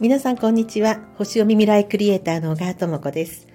[0.00, 1.00] 皆さんこんにちは。
[1.16, 3.48] 星読み未来クリエイターの小川智子です。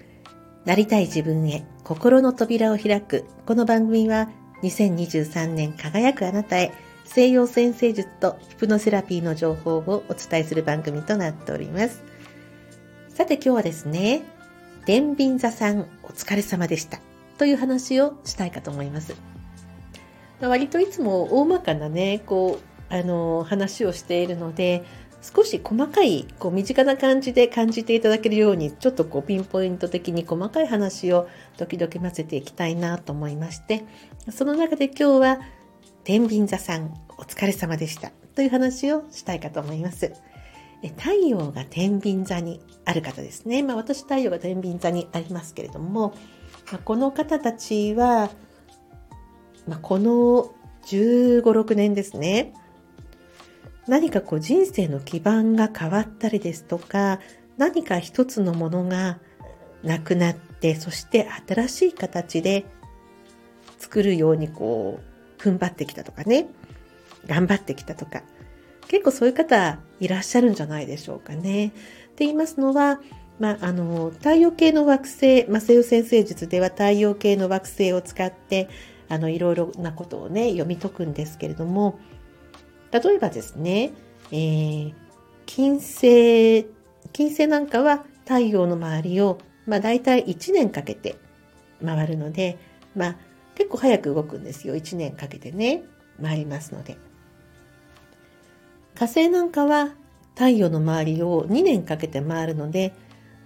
[0.65, 3.25] なりたい自分へ心の扉を開く。
[3.45, 4.29] この番組は
[4.63, 6.73] 2023年輝くあなたへ
[7.05, 12.03] 西洋先生術とヒプノセラピーの情報をお伝えする番組となっております。
[13.07, 14.23] さて今日はですね、
[14.85, 16.99] 天秤座さんお疲れ様でした。
[17.37, 19.32] という話をしたいかと思います。
[20.49, 24.83] 割といつも大まかなね、こう、あの、話をしているので、
[25.21, 33.85] 少し細かい、こう、身近な感じで感じていただけるように、ちょっとこう、ピンポイント的に細かい話を時々混ぜていきたいなと思いまして、
[34.31, 35.39] その中で今日は、
[36.03, 38.11] 天秤座さん、お疲れ様でした。
[38.35, 40.11] という話をしたいかと思います。
[40.97, 43.63] 太陽が天秤座にある方ですね。
[43.63, 46.13] まあ私太陽が天秤座にありますけれども、
[46.71, 48.29] まあ、この方たちは、
[49.67, 50.53] まあ、この
[50.85, 52.53] 15、6年ですね。
[53.87, 57.19] 何かこう人生の基盤が変わったりですとか、
[57.57, 59.19] 何か一つのものが
[59.83, 62.65] なくなって、そして新しい形で
[63.77, 64.99] 作るようにこ
[65.39, 66.47] う、踏ん張ってきたとかね、
[67.27, 68.23] 頑張ってきたとか、
[68.87, 71.67] 結構そういう方いらっしゃるんじゃないでしょうかね。
[71.67, 71.69] っ
[72.15, 73.01] て言いますのは、
[73.39, 78.69] まあ、あの、太陽系の惑星、まあ、西洋先生術では太陽系の惑星を使って、
[79.13, 81.99] あの、いろいろなことをね、読み解くんですけれども、
[82.91, 83.91] 例えばですね、
[84.31, 84.93] えー、
[85.45, 86.65] 金星、
[87.11, 91.15] 金星なんかは太陽の周りを、まあ大体1年かけて
[91.83, 92.57] 回るので、
[92.95, 93.15] まあ
[93.55, 94.75] 結構早く動くんですよ。
[94.75, 95.83] 1年かけてね、
[96.21, 96.97] 回りますので。
[98.95, 99.93] 火星なんかは
[100.35, 102.93] 太陽の周りを2年かけて回るので、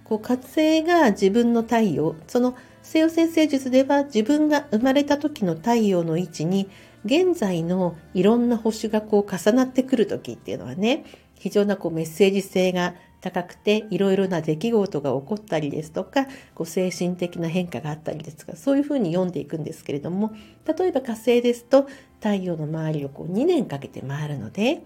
[0.04, 2.56] こう火星が自分の太陽、その
[2.88, 6.70] 西洋先生術では自分が生まれた時の太陽の位置に
[7.04, 20.32] 現在のいろんな星がこう重なってくる時っていうのはね、非常なこうメッセージ性が高くて、いろいろな出来事が起こったりですとか、こう精神的な変化があったりですとか、そういうふうに読んでいくんですけれども、
[20.64, 21.86] 例えば火星ですと、
[22.22, 24.82] 太陽の周りをこう2年かけて回るので、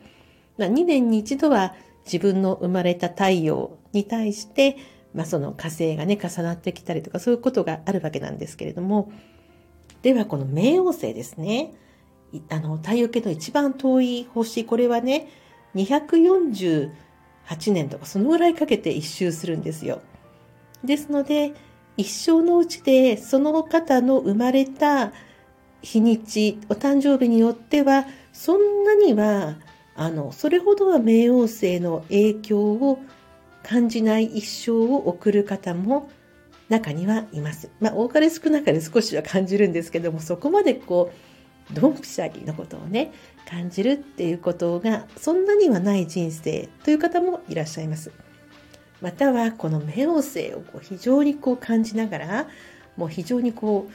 [0.58, 4.76] まあ、2年に一度は自分の生まれた太陽に対して、
[5.14, 9.12] まあ、その火星がね、重なってきたりとか、そういうことがあるわけなんですけれども、
[10.02, 11.74] ではこの冥王星ですね。
[12.48, 15.28] あの、太陽系の一番遠い星、これはね、
[15.74, 16.90] 248
[17.72, 20.00] 年とかそのぐらいかけて一周するんですよ。
[20.82, 21.52] ですので、
[21.96, 25.12] 一生のうちでその方の生まれた
[25.82, 29.56] 日にち、お誕生日によっては、そんなには、
[29.94, 32.98] あの、それほどは冥王星の影響を
[33.62, 36.10] 感じない一生を送る方も
[36.68, 37.70] 中にはいます。
[37.80, 41.32] まあ、多かれ少なかれ少しは感じるんですけども、そこまでこう、
[41.72, 43.12] ドンピシャリのことをね
[43.48, 48.10] 感じるっていうことがそんなにはない人生という方もいらっしゃいます。
[49.00, 52.48] またはこの冥王星をこう非常にこう感じながら
[52.96, 53.92] もう非常にこう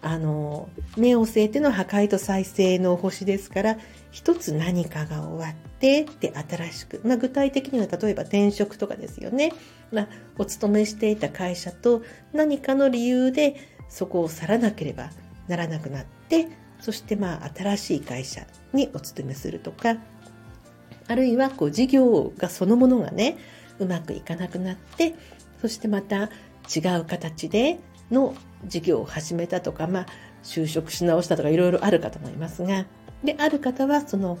[0.00, 3.78] あの冥王星っていうのは破壊と再生の星ですから
[4.10, 9.52] 一つ何かが終わってで新しく、まあ、具体的には例えば転職とかですよね、
[9.92, 10.08] まあ、
[10.38, 13.56] お勤めしていた会社と何かの理由で
[13.88, 15.10] そこを去らなければ
[15.48, 16.48] ならなくなって
[16.80, 19.96] そしてまあ新しい会社にお勤めするとか
[21.08, 23.38] あるいはこう事業がそのものがね
[23.78, 25.14] うまくいかなくなって
[25.60, 26.30] そしてまた
[26.74, 28.34] 違う形での
[28.66, 30.06] 事業を始めたとか、まあ、
[30.42, 32.86] 就職し直したとかいろいろあるかと思いますが
[33.24, 34.38] である方はその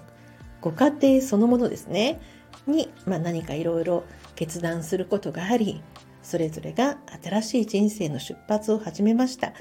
[0.60, 2.20] ご家庭そのものですね
[2.66, 5.82] に、まあ、何かいろいろ決断することがあり
[6.22, 9.52] それぞれが新しい人生の出発を始めました。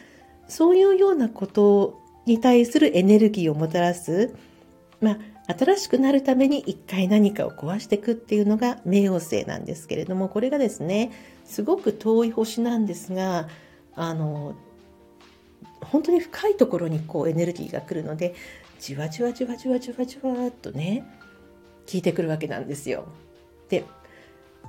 [0.47, 4.33] そういうようなことに対するエネルギーをもたらす、
[5.01, 11.11] まあ、新しくなるために一回何かを壊していくっていうのが冥王星なんですけれども、これがですね、
[11.45, 13.47] すごく遠い星なんですが、
[13.97, 14.55] あの、
[15.81, 18.35] 本当に深いところにこうエネルギーが来るので、
[18.79, 21.03] じわじわじわじわじわじわっとね、
[21.91, 23.07] 効いてくるわけなんですよ。
[23.69, 23.83] で、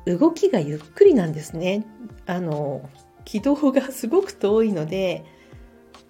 [0.07, 1.87] 動きがゆっくりなんですね。
[2.27, 2.89] あの、
[3.25, 5.25] 軌道がすごく遠いので、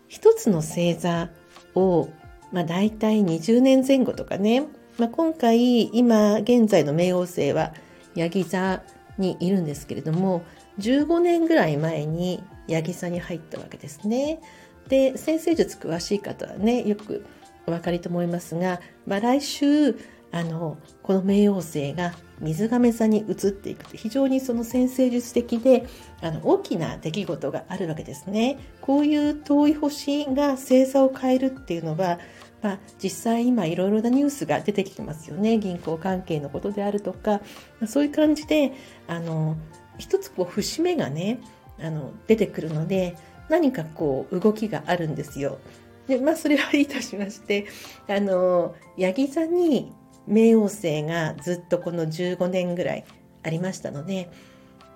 [0.06, 1.30] 一つの星座
[1.74, 2.08] を、
[2.52, 4.66] まあ、大体20年前後とかね、
[4.98, 7.72] まあ、今回今現在の冥王星は
[8.14, 8.82] ヤギ座
[9.18, 10.42] にいるんですけれども
[10.78, 14.40] 15年ぐらい前にヤギ座に入ったわけですね。
[14.88, 17.24] で先生術詳しい方はねよく
[17.66, 19.98] お分かりと思いますが、まあ、来週
[20.30, 25.86] あのこの冥王星が水亀座に移っていくと非常にその先生術的で
[26.20, 28.58] あの大きな出来事があるわけですね。
[28.80, 32.18] こういう遠い星が星座を変えるっていうのは
[32.62, 37.40] まあ、実際今いろいろなニュースが出てきてますよね銀行関係のことであるとか、ま
[37.84, 38.72] あ、そういう感じで
[39.06, 39.56] あの
[39.98, 41.40] 一つこう節目がね
[41.80, 43.16] あの出てくるので
[43.48, 45.58] 何かこう動きがあるんですよ。
[46.06, 47.66] でまあそれはいいとしまして
[48.08, 49.92] あのヤギ座に
[50.28, 53.04] 冥王星がずっとこの15年ぐらい
[53.42, 54.30] ありましたので、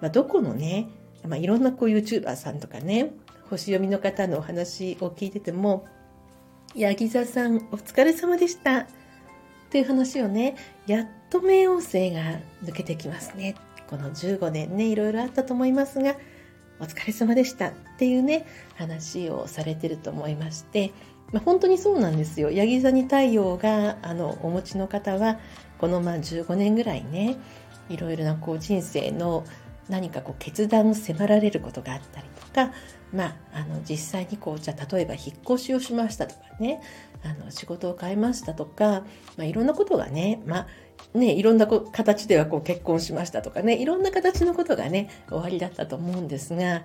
[0.01, 0.89] まあ、どこのね、
[1.27, 3.13] まあ、いろんなこう YouTuber さんとかね
[3.51, 5.87] 星読みの方のお話を聞いてても
[6.75, 8.87] ヤギ座さんお疲れ様でしたっ
[9.71, 10.57] ていう話をね
[10.87, 13.55] やっと冥王星が抜けてきますね
[13.93, 16.17] この15年ねいろいろあったと思いますが
[16.81, 18.47] お疲れ様でしたっていうね
[18.77, 20.93] 話をされてると思いまして、
[21.31, 22.51] まあ、本当にそうなんですよ。
[22.51, 25.39] ヤギ座に太陽があのお持ちの方は
[25.77, 27.37] このまあ15年ぐらいね
[27.91, 29.45] いろいろなこう人生の
[29.91, 32.73] 何かこう決断を迫られることがあったりとか
[33.13, 36.81] まあ、あの実際にこうじゃ例えば引っ越しをしましたとかね
[37.23, 39.05] あの仕事を変えましたとか、
[39.37, 40.67] まあ、いろんなことがね,、まあ、
[41.15, 46.83] ねいろんな形ではこう結婚しましたとかねいろんな形のことがね終わりだったと思うんですが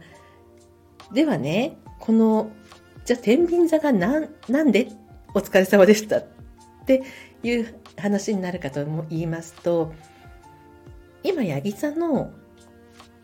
[1.14, 2.52] ではねこの
[3.06, 4.90] じゃあ天秤座が何なんで
[5.34, 6.26] お疲れ様でしたっ
[6.86, 7.04] て
[7.44, 9.94] いう話になるかとも言いますと
[11.24, 12.32] 今八木座の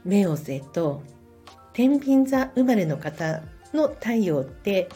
[0.05, 1.03] 冥王星と
[1.73, 3.41] 天秤座生まれの方
[3.73, 4.89] の太陽って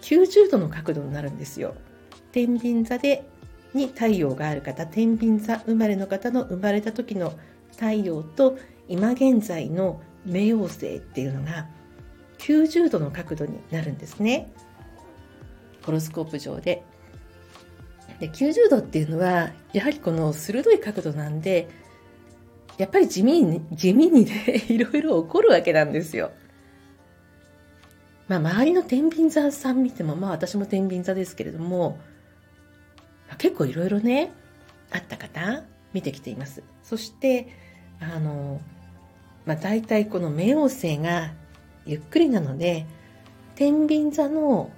[0.00, 1.74] 90度の角度になるんですよ。
[2.32, 3.24] 天秤座で
[3.74, 7.32] に太陽がある方、天秤座生まれの方の生まれた時の
[7.72, 8.58] 太陽と
[8.88, 11.66] 今現在の冥王星っていうのが
[12.38, 14.52] 90度の角度になるんですね。
[15.84, 16.82] ホロスコープ上で。
[18.20, 21.68] で90度っていうのはやはりこの鋭い角度なんで
[22.78, 26.32] やっぱり地味に、地味にね、 いろいろ起こるわけなんですよ。
[28.28, 31.98] まあ、周りの天秤座さん見ても、まあ私も天秤座ですけれども、
[33.38, 34.32] 結構いろいろね、
[34.90, 36.62] あった方、見てきています。
[36.82, 37.48] そして、
[38.00, 38.60] あの、
[39.46, 41.32] まあ大体この冥王星が
[41.86, 42.86] ゆっくりなので、
[43.54, 44.70] 天秤座の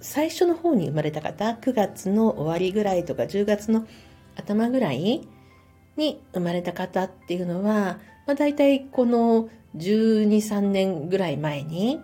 [0.00, 3.86] 最初の方に生まれた方、9月の終わりぐらいとか10月の
[4.36, 5.26] 頭ぐらい
[5.96, 12.00] に生まれた方っていうのは、まあ、大体この12、3年ぐらい前に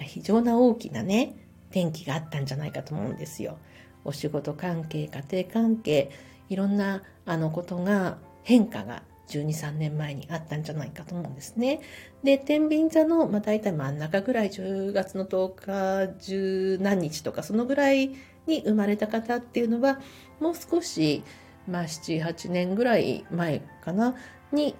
[0.00, 3.58] 非常な大きなね、転機があったんじゃないかと思うんですよ。
[4.04, 6.10] お仕事関係、家庭関係、
[6.48, 11.80] いろんなあのことが変化が12、3年前にあったんじゃないかと思うんですね。
[12.22, 18.08] で、天秤座の、まあ、大体真ん中ぐらい、10月の10日、十何日とか、そのぐらい
[18.46, 20.00] に生まれた方っていうのは、
[20.40, 21.24] もう少し
[21.68, 24.14] まあ、78年ぐらい前かな
[24.52, 24.74] に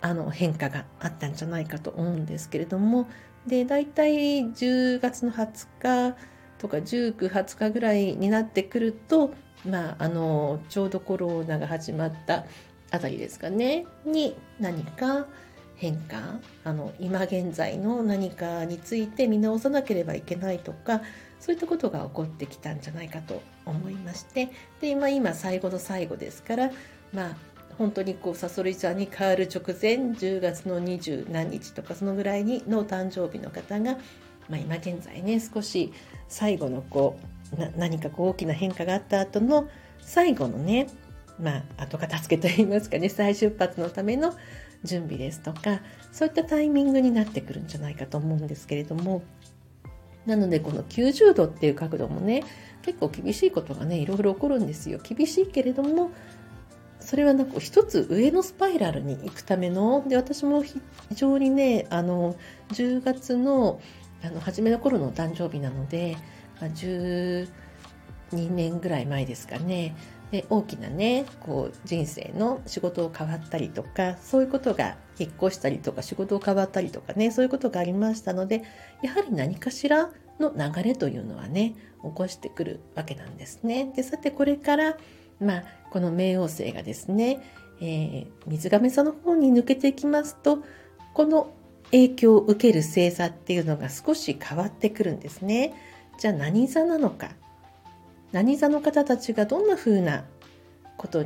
[0.00, 3.08] あの変化があったんじゃないかと思うんですけれども
[3.46, 6.16] で大体10月の20日
[6.58, 9.32] とか19、20日ぐらいになってくると、
[9.66, 12.44] まあ、あのちょうどコロナが始まった
[12.90, 15.26] あたりですかねに何か
[15.76, 21.00] 変化あの今現在の何かについて見直さなければいけないとか
[21.38, 24.50] そういったことが起こってきたんじゃないかと思いまして
[24.82, 26.70] で、まあ、今最後の最後ですから
[27.14, 27.36] まあ
[27.80, 33.96] 本当にこうさそり座に変わる直前10月の20何日とかそのぐらいにの誕生日の方が、
[34.50, 35.90] まあ、今現在ね少し
[36.28, 37.18] 最後のこ
[37.56, 39.66] うな何かこう大きな変化があった後の
[40.02, 40.88] 最後のね
[41.40, 44.34] まあ後片付けといいますかね再出発のための
[44.84, 45.80] 準備ですとか
[46.12, 49.22] そういったタイミングになってくるんじゃないかと思うんですけれども
[50.26, 52.44] なのでこの90度っていう角度もね
[52.82, 55.00] 結構厳しいことがねいろいろ起こるんですよ。
[55.02, 56.10] 厳しいけれども
[57.10, 60.80] それはなんか一つ上のスパイラルに行くためので私も非
[61.12, 62.36] 常にねあの
[62.68, 63.80] 10月の
[64.22, 66.16] あの初めの頃の誕生日なので、
[66.60, 67.48] まあ、12
[68.30, 69.96] 年ぐらい前ですかね
[70.30, 78.62] で大きなねこう人生の仕事を変わったりとかそういうことが引っ越したりとか仕事を変わったりとかねそういうことがありましたので
[79.02, 81.74] やはり何かしらの流れというのはね
[82.04, 83.92] 起こしてくるわけなんですね。
[83.96, 84.96] でさてこれから
[85.40, 87.42] まあこの冥王星がですね、
[87.80, 90.62] えー、水亀座の方に抜けていきますと
[91.14, 91.52] この
[91.90, 95.74] 影響を受ける星座っていうのが少し変わってくるんですね。
[96.18, 97.30] じゃあ何座なのか
[98.32, 100.24] 何座の方たちがどんな風な
[100.96, 101.24] こと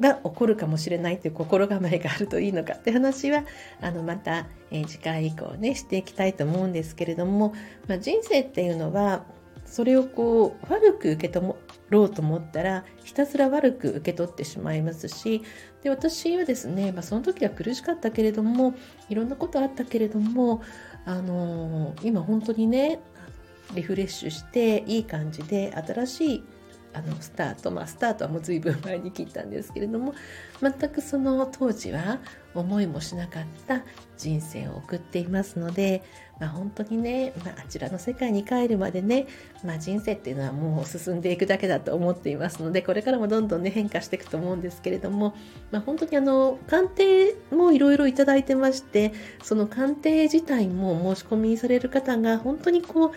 [0.00, 3.44] が起こるかもしれないという心構えがあるといいのかって話は
[3.80, 7.54] あのまた、えー、次回以降ねしていきたいと思うんですけれども、
[7.86, 9.24] まあ、人生っていうのは
[9.66, 11.54] それをこう悪く受け取
[11.90, 15.42] ろうと思ったらひたすら悪く受け取ってしまいますし
[15.82, 18.74] で私はですね、まあ、その時は苦しかったけれども
[19.08, 20.62] いろんなことあったけれども
[21.04, 23.00] あのー、今本当にね
[23.74, 26.44] リフレッシュしていい感じで新しい
[26.96, 30.14] あのスタートまあスタートはもう随分前に切ったんですけれども
[30.62, 32.18] 全くその当時は
[32.54, 33.82] 思いもしなかった
[34.16, 36.02] 人生を送っていますので、
[36.40, 39.26] まあ、本当にね、まあ、あちらの世界に帰るまでね、
[39.62, 45.36] まあ、人生っていうのはもう進んでいくだけだと思っていますのでこれからもどんどんね変化していくと思うんですけれども、
[45.70, 49.12] まあ、本当にあの鑑定もいろいろいただいてまして
[49.42, 53.12] その鑑定自体も申し込みされる方が本当にこう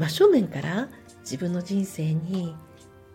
[0.00, 0.88] 真正面から
[1.20, 2.54] 自分の人生に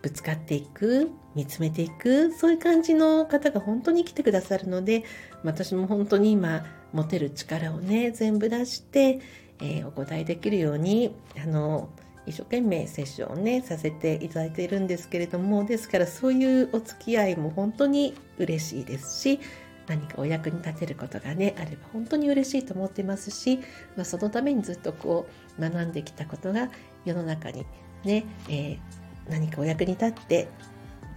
[0.02, 5.04] ぶつかっていく見つめていくそういう感じの方が本当に来てくださるので
[5.44, 9.20] 私も本当に今持てる力をね全部出して、
[9.60, 11.90] えー、お答えできるようにあの
[12.26, 19.40] 一生懸命セッションをねさせていただいているんですけれどもですからそういうお付き合いも本当に嬉しいですし
[19.86, 23.58] 何かお役に立てることがねあれば本当に嬉しいと思ってますし、
[23.96, 25.26] まあ、そのためにずっとこ
[25.58, 26.70] う学んできたことが
[27.04, 27.66] 世の中に
[28.04, 28.78] ね、えー、
[29.30, 30.48] 何かお役に立って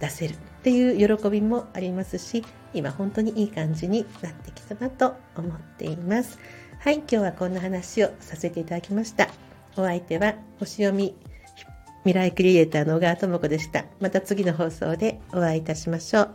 [0.00, 6.38] 出せるっていう喜びもありますし今本当にいい感じになってきたなと思っています。
[6.78, 9.28] はい今日はこんな話をさせていただきました。
[9.76, 11.14] お相手は星読み
[12.04, 16.34] 未来クリエイターの小川智子でしたまた次の放送でお会いいたしましょう